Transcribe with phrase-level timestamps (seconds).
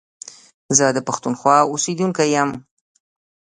[0.77, 2.49] زه د پښتونخوا اوسېدونکی يم